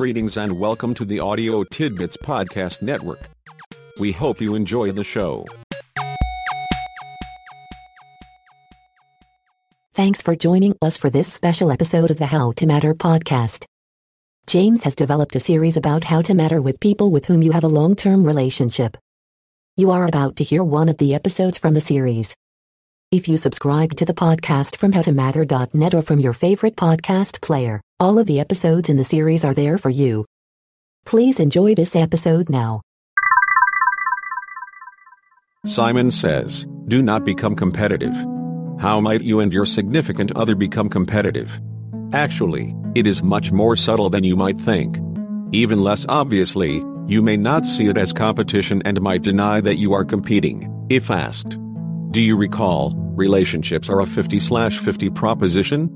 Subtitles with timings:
[0.00, 3.20] Greetings and welcome to the Audio Tidbits Podcast Network.
[4.00, 5.44] We hope you enjoy the show.
[9.92, 13.66] Thanks for joining us for this special episode of the How to Matter podcast.
[14.46, 17.64] James has developed a series about how to matter with people with whom you have
[17.64, 18.96] a long term relationship.
[19.76, 22.34] You are about to hear one of the episodes from the series.
[23.12, 28.20] If you subscribe to the podcast from howtomatter.net or from your favorite podcast player, all
[28.20, 30.24] of the episodes in the series are there for you.
[31.06, 32.82] Please enjoy this episode now.
[35.66, 38.14] Simon says, Do not become competitive.
[38.78, 41.60] How might you and your significant other become competitive?
[42.12, 44.98] Actually, it is much more subtle than you might think.
[45.50, 49.94] Even less obviously, you may not see it as competition and might deny that you
[49.94, 51.58] are competing, if asked.
[52.10, 55.88] Do you recall, relationships are a 50 50 proposition?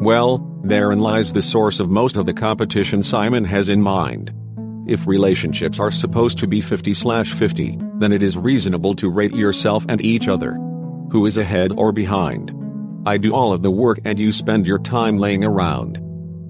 [0.00, 4.32] Well, therein lies the source of most of the competition Simon has in mind.
[4.88, 9.86] If relationships are supposed to be 50 50, then it is reasonable to rate yourself
[9.88, 10.54] and each other.
[11.12, 12.52] Who is ahead or behind?
[13.06, 15.98] I do all of the work and you spend your time laying around.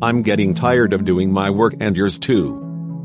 [0.00, 2.56] I'm getting tired of doing my work and yours too.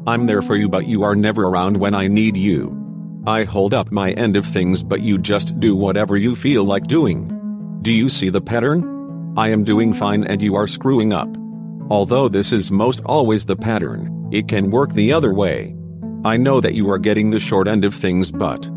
[0.08, 2.85] I'm there for you, but you are never around when I need you.
[3.28, 6.86] I hold up my end of things, but you just do whatever you feel like
[6.86, 7.80] doing.
[7.82, 9.34] Do you see the pattern?
[9.36, 11.30] I am doing fine and you are screwing up.
[11.90, 15.76] Although this is most always the pattern, it can work the other way.
[16.24, 18.70] I know that you are getting the short end of things, but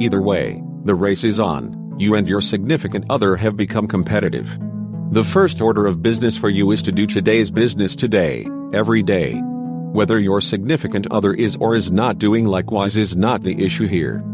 [0.00, 1.94] either way, the race is on.
[1.98, 4.58] You and your significant other have become competitive.
[5.10, 9.42] The first order of business for you is to do today's business today, every day.
[9.94, 14.24] Whether your significant other is or is not doing likewise is not the issue here.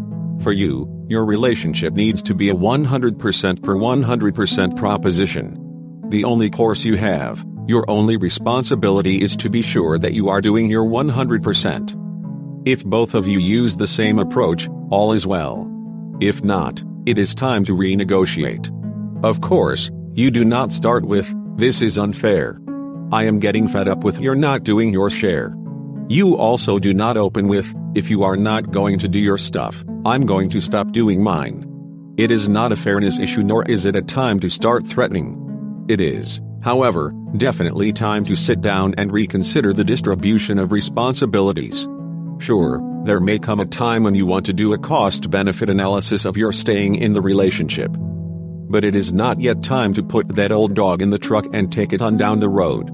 [0.43, 6.07] For you, your relationship needs to be a 100% per 100% proposition.
[6.09, 10.41] The only course you have, your only responsibility is to be sure that you are
[10.41, 12.63] doing your 100%.
[12.67, 15.71] If both of you use the same approach, all is well.
[16.23, 18.71] If not, it is time to renegotiate.
[19.23, 22.59] Of course, you do not start with, this is unfair.
[23.13, 25.57] I am getting fed up with you're not doing your share.
[26.09, 29.85] You also do not open with, if you are not going to do your stuff,
[30.05, 31.67] I'm going to stop doing mine.
[32.17, 35.87] It is not a fairness issue nor is it a time to start threatening.
[35.89, 41.89] It is, however, definitely time to sit down and reconsider the distribution of responsibilities.
[42.39, 46.25] Sure, there may come a time when you want to do a cost benefit analysis
[46.25, 47.91] of your staying in the relationship.
[48.69, 51.73] But it is not yet time to put that old dog in the truck and
[51.73, 52.89] take it on down the road.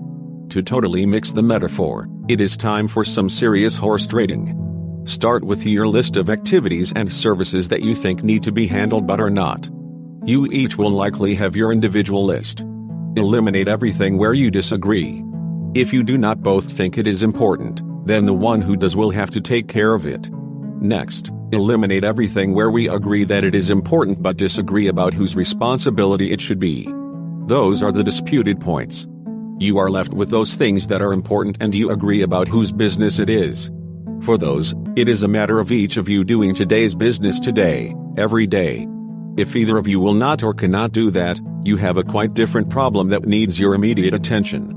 [0.51, 5.03] To totally mix the metaphor, it is time for some serious horse trading.
[5.05, 9.07] Start with your list of activities and services that you think need to be handled
[9.07, 9.69] but are not.
[10.25, 12.61] You each will likely have your individual list.
[13.17, 15.23] Eliminate everything where you disagree.
[15.75, 19.11] If you do not both think it is important, then the one who does will
[19.11, 20.31] have to take care of it.
[20.81, 26.33] Next, eliminate everything where we agree that it is important but disagree about whose responsibility
[26.33, 26.89] it should be.
[27.47, 29.07] Those are the disputed points.
[29.59, 33.19] You are left with those things that are important and you agree about whose business
[33.19, 33.71] it is.
[34.21, 38.47] For those, it is a matter of each of you doing today's business today, every
[38.47, 38.87] day.
[39.39, 42.69] If either of you will not or cannot do that, you have a quite different
[42.69, 44.75] problem that needs your immediate attention.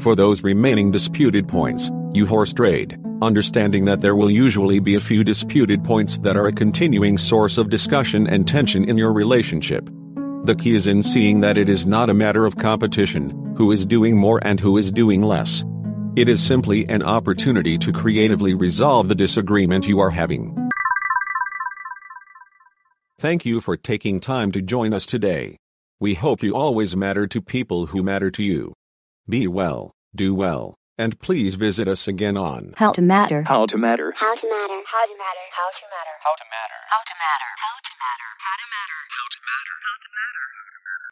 [0.00, 5.00] For those remaining disputed points, you horse trade, understanding that there will usually be a
[5.00, 9.90] few disputed points that are a continuing source of discussion and tension in your relationship.
[10.44, 13.86] The key is in seeing that it is not a matter of competition, who is
[13.86, 15.64] doing more and who is doing less.
[16.16, 20.56] It is simply an opportunity to creatively resolve the disagreement you are having.
[23.18, 25.58] Thank you for taking time to join us today.
[26.00, 28.72] We hope you always matter to people who matter to you.
[29.28, 33.42] Be well, do well, and please visit us again on How to Matter.
[33.42, 34.12] How to matter.
[34.16, 34.82] How to matter.
[34.86, 35.46] How to matter.
[35.52, 35.70] How to matter.
[35.70, 36.16] How to matter.
[36.24, 36.76] How to matter.
[36.88, 37.50] How to matter.
[37.60, 38.30] How to matter.
[38.40, 38.79] How to matter.